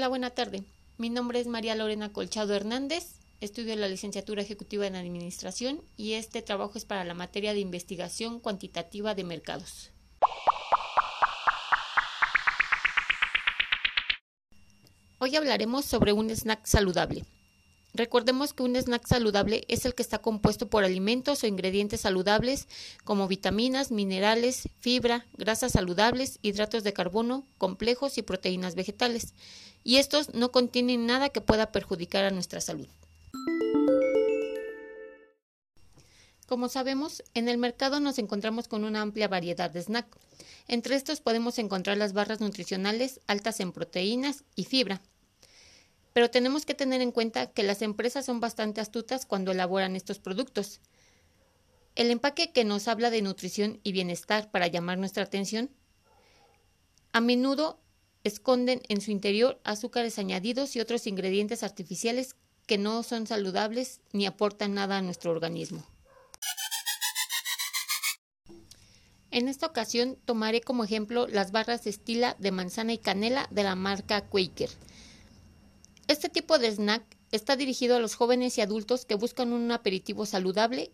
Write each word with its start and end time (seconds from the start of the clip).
Hola, 0.00 0.08
buena 0.08 0.30
tarde. 0.30 0.64
Mi 0.96 1.10
nombre 1.10 1.40
es 1.40 1.46
María 1.46 1.74
Lorena 1.74 2.10
Colchado 2.10 2.54
Hernández. 2.54 3.20
Estudio 3.42 3.76
la 3.76 3.86
licenciatura 3.86 4.40
ejecutiva 4.40 4.86
en 4.86 4.96
Administración 4.96 5.82
y 5.98 6.14
este 6.14 6.40
trabajo 6.40 6.78
es 6.78 6.86
para 6.86 7.04
la 7.04 7.12
materia 7.12 7.52
de 7.52 7.60
investigación 7.60 8.40
cuantitativa 8.40 9.14
de 9.14 9.24
mercados. 9.24 9.90
Hoy 15.18 15.36
hablaremos 15.36 15.84
sobre 15.84 16.14
un 16.14 16.30
snack 16.30 16.64
saludable. 16.64 17.26
Recordemos 17.92 18.52
que 18.52 18.62
un 18.62 18.76
snack 18.76 19.06
saludable 19.06 19.64
es 19.68 19.84
el 19.84 19.94
que 19.94 20.02
está 20.02 20.18
compuesto 20.18 20.68
por 20.68 20.84
alimentos 20.84 21.42
o 21.42 21.46
ingredientes 21.46 22.02
saludables 22.02 22.68
como 23.04 23.26
vitaminas, 23.26 23.90
minerales, 23.90 24.68
fibra, 24.78 25.26
grasas 25.36 25.72
saludables, 25.72 26.38
hidratos 26.42 26.84
de 26.84 26.92
carbono, 26.92 27.44
complejos 27.58 28.16
y 28.18 28.22
proteínas 28.22 28.76
vegetales. 28.76 29.34
Y 29.82 29.96
estos 29.96 30.34
no 30.34 30.52
contienen 30.52 31.06
nada 31.06 31.30
que 31.30 31.40
pueda 31.40 31.72
perjudicar 31.72 32.24
a 32.24 32.30
nuestra 32.30 32.60
salud. 32.60 32.86
Como 36.46 36.68
sabemos, 36.68 37.22
en 37.34 37.48
el 37.48 37.58
mercado 37.58 38.00
nos 38.00 38.18
encontramos 38.18 38.66
con 38.66 38.84
una 38.84 39.02
amplia 39.02 39.28
variedad 39.28 39.70
de 39.70 39.82
snack. 39.82 40.06
Entre 40.66 40.96
estos 40.96 41.20
podemos 41.20 41.58
encontrar 41.58 41.96
las 41.96 42.12
barras 42.12 42.40
nutricionales 42.40 43.20
altas 43.28 43.60
en 43.60 43.72
proteínas 43.72 44.42
y 44.56 44.64
fibra, 44.64 45.00
pero 46.12 46.30
tenemos 46.30 46.66
que 46.66 46.74
tener 46.74 47.00
en 47.00 47.12
cuenta 47.12 47.46
que 47.46 47.62
las 47.62 47.82
empresas 47.82 48.26
son 48.26 48.40
bastante 48.40 48.80
astutas 48.80 49.26
cuando 49.26 49.52
elaboran 49.52 49.96
estos 49.96 50.18
productos. 50.18 50.80
El 51.94 52.10
empaque 52.10 52.52
que 52.52 52.64
nos 52.64 52.88
habla 52.88 53.10
de 53.10 53.22
nutrición 53.22 53.80
y 53.82 53.92
bienestar 53.92 54.50
para 54.50 54.66
llamar 54.66 54.98
nuestra 54.98 55.24
atención, 55.24 55.70
a 57.12 57.20
menudo 57.20 57.80
esconden 58.22 58.82
en 58.88 59.00
su 59.00 59.10
interior 59.10 59.60
azúcares 59.64 60.18
añadidos 60.18 60.76
y 60.76 60.80
otros 60.80 61.06
ingredientes 61.06 61.62
artificiales 61.62 62.36
que 62.66 62.78
no 62.78 63.02
son 63.02 63.26
saludables 63.26 64.00
ni 64.12 64.26
aportan 64.26 64.74
nada 64.74 64.98
a 64.98 65.02
nuestro 65.02 65.30
organismo. 65.30 65.84
En 69.32 69.48
esta 69.48 69.66
ocasión 69.66 70.18
tomaré 70.24 70.60
como 70.60 70.84
ejemplo 70.84 71.28
las 71.28 71.52
barras 71.52 71.86
Estila 71.86 72.36
de 72.38 72.50
manzana 72.50 72.92
y 72.92 72.98
canela 72.98 73.46
de 73.50 73.62
la 73.62 73.76
marca 73.76 74.22
Quaker. 74.22 74.70
Este 76.10 76.28
tipo 76.28 76.58
de 76.58 76.66
snack 76.66 77.04
está 77.30 77.54
dirigido 77.54 77.94
a 77.94 78.00
los 78.00 78.16
jóvenes 78.16 78.58
y 78.58 78.60
adultos 78.60 79.04
que 79.04 79.14
buscan 79.14 79.52
un 79.52 79.70
aperitivo 79.70 80.26
saludable, 80.26 80.90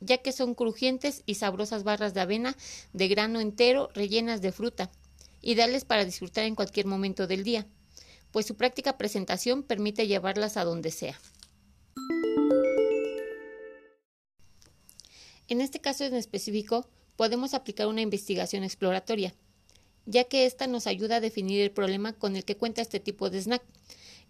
ya 0.00 0.18
que 0.18 0.30
son 0.30 0.54
crujientes 0.54 1.22
y 1.24 1.36
sabrosas 1.36 1.84
barras 1.84 2.12
de 2.12 2.20
avena 2.20 2.54
de 2.92 3.08
grano 3.08 3.40
entero 3.40 3.88
rellenas 3.94 4.42
de 4.42 4.52
fruta, 4.52 4.90
ideales 5.40 5.86
para 5.86 6.04
disfrutar 6.04 6.44
en 6.44 6.54
cualquier 6.54 6.84
momento 6.84 7.26
del 7.26 7.44
día, 7.44 7.66
pues 8.30 8.44
su 8.44 8.56
práctica 8.56 8.98
presentación 8.98 9.62
permite 9.62 10.06
llevarlas 10.06 10.58
a 10.58 10.64
donde 10.64 10.90
sea. 10.90 11.18
En 15.48 15.62
este 15.62 15.80
caso 15.80 16.04
en 16.04 16.14
específico, 16.14 16.86
podemos 17.16 17.54
aplicar 17.54 17.86
una 17.86 18.02
investigación 18.02 18.64
exploratoria, 18.64 19.34
ya 20.04 20.24
que 20.24 20.44
ésta 20.44 20.66
nos 20.66 20.86
ayuda 20.86 21.16
a 21.16 21.20
definir 21.20 21.62
el 21.62 21.70
problema 21.70 22.12
con 22.12 22.36
el 22.36 22.44
que 22.44 22.58
cuenta 22.58 22.82
este 22.82 23.00
tipo 23.00 23.30
de 23.30 23.40
snack, 23.40 23.62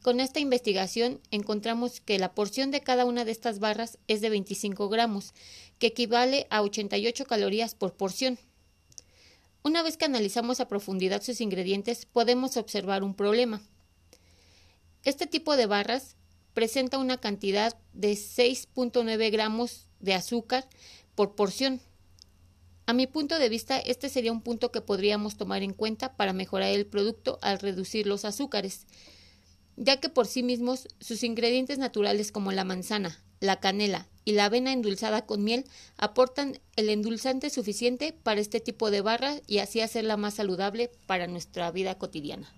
con 0.03 0.21
esta 0.21 0.41
investigación 0.41 1.21
encontramos 1.31 2.01
que 2.01 2.19
la 2.19 2.35
porción 2.35 2.71
de 2.71 2.81
cada 2.81 3.05
una 3.05 3.25
de 3.25 3.33
estas 3.33 3.59
barras 3.59 3.99
es 4.07 4.21
de 4.21 4.31
25 4.31 4.89
gramos, 4.89 5.35
que 5.79 5.89
equivale 5.89 6.47
a 6.51 6.63
88 6.63 7.27
calorías 7.27 7.75
por 7.75 7.95
porción. 7.95 8.39
Una 9.63 9.83
vez 9.83 9.97
que 9.97 10.05
analizamos 10.05 10.61
a 10.61 10.69
profundidad 10.69 11.23
sus 11.23 11.41
ingredientes, 11.41 12.07
podemos 12.07 12.57
observar 12.57 13.03
un 13.03 13.15
problema. 13.15 13.61
Este 15.05 15.27
tipo 15.27 15.57
de 15.57 15.67
barras 15.67 16.17
presenta 16.55 16.99
una 16.99 17.19
cantidad 17.19 17.77
de 17.93 18.13
6.9 18.13 19.31
gramos 19.31 19.87
de 20.01 20.15
azúcar 20.15 20.69
por 21.15 21.35
porción. 21.35 21.81
A 22.87 22.93
mi 22.93 23.07
punto 23.07 23.39
de 23.39 23.49
vista, 23.49 23.79
este 23.79 24.09
sería 24.09 24.33
un 24.33 24.43
punto 24.43 24.71
que 24.71 24.81
podríamos 24.81 25.37
tomar 25.37 25.63
en 25.63 25.75
cuenta 25.75 26.17
para 26.17 26.33
mejorar 26.33 26.71
el 26.71 26.87
producto 26.87 27.39
al 27.43 27.59
reducir 27.59 28.07
los 28.07 28.25
azúcares 28.25 28.87
ya 29.79 30.01
que 30.01 30.09
por 30.09 30.27
sí 30.27 30.43
mismos 30.43 30.89
sus 31.01 31.23
ingredientes 31.23 31.79
naturales 31.79 32.33
como 32.33 32.53
la 32.53 32.65
manzana, 32.65 33.23
la 33.41 33.61
canela 33.61 34.09
y 34.25 34.33
la 34.33 34.47
avena 34.47 34.73
endulzada 34.73 35.25
con 35.25 35.45
miel 35.45 35.65
aportan 35.97 36.61
el 36.77 36.89
endulzante 36.89 37.49
suficiente 37.49 38.13
para 38.13 38.41
este 38.41 38.61
tipo 38.61 38.91
de 38.91 39.01
barra 39.01 39.37
y 39.47 39.59
así 39.59 39.81
hacerla 39.81 40.17
más 40.17 40.35
saludable 40.35 40.91
para 41.07 41.29
nuestra 41.29 41.71
vida 41.71 41.97
cotidiana. 41.97 42.53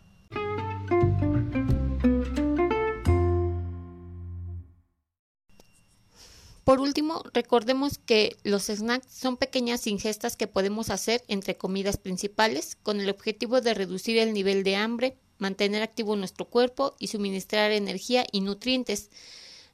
Por 6.65 6.81
último, 6.81 7.25
recordemos 7.35 7.99
que 7.99 8.37
los 8.45 8.67
snacks 8.67 9.13
son 9.13 9.37
pequeñas 9.37 9.87
ingestas 9.87 10.37
que 10.37 10.47
podemos 10.47 10.91
hacer 10.91 11.23
entre 11.27 11.57
comidas 11.57 11.97
principales 11.97 12.77
con 12.83 13.01
el 13.01 13.11
objetivo 13.11 13.61
de 13.61 13.75
reducir 13.75 14.19
el 14.19 14.33
nivel 14.33 14.63
de 14.63 14.77
hambre, 14.77 15.19
mantener 15.41 15.83
activo 15.83 16.15
nuestro 16.17 16.45
cuerpo 16.45 16.95
y 16.99 17.09
suministrar 17.09 17.73
energía 17.73 18.25
y 18.31 18.41
nutrientes. 18.41 19.11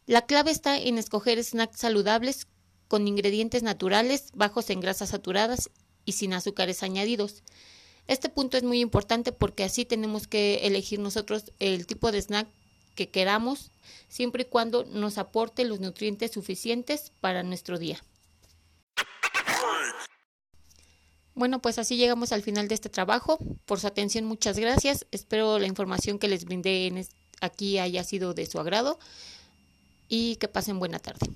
La 0.06 0.24
clave 0.24 0.50
está 0.50 0.78
en 0.78 0.98
escoger 0.98 1.42
snacks 1.42 1.78
saludables 1.78 2.46
con 2.88 3.08
ingredientes 3.08 3.62
naturales, 3.62 4.30
bajos 4.34 4.70
en 4.70 4.80
grasas 4.80 5.10
saturadas 5.10 5.70
y 6.04 6.12
sin 6.12 6.32
azúcares 6.32 6.82
añadidos. 6.82 7.42
Este 8.06 8.28
punto 8.28 8.56
es 8.56 8.62
muy 8.62 8.80
importante 8.80 9.32
porque 9.32 9.64
así 9.64 9.84
tenemos 9.84 10.28
que 10.28 10.66
elegir 10.66 11.00
nosotros 11.00 11.52
el 11.58 11.86
tipo 11.86 12.12
de 12.12 12.22
snack 12.22 12.46
que 12.94 13.08
queramos, 13.08 13.72
siempre 14.08 14.42
y 14.42 14.46
cuando 14.46 14.84
nos 14.84 15.18
aporte 15.18 15.64
los 15.64 15.80
nutrientes 15.80 16.30
suficientes 16.30 17.12
para 17.20 17.42
nuestro 17.42 17.78
día. 17.78 18.02
Bueno, 21.36 21.60
pues 21.60 21.78
así 21.78 21.98
llegamos 21.98 22.32
al 22.32 22.42
final 22.42 22.66
de 22.66 22.74
este 22.74 22.88
trabajo. 22.88 23.38
Por 23.66 23.78
su 23.78 23.86
atención, 23.86 24.24
muchas 24.24 24.58
gracias. 24.58 25.06
Espero 25.10 25.58
la 25.58 25.66
información 25.66 26.18
que 26.18 26.28
les 26.28 26.46
brindé 26.46 27.06
aquí 27.42 27.78
haya 27.78 28.02
sido 28.04 28.32
de 28.32 28.46
su 28.46 28.58
agrado 28.58 28.98
y 30.08 30.36
que 30.36 30.48
pasen 30.48 30.78
buena 30.78 30.98
tarde. 30.98 31.26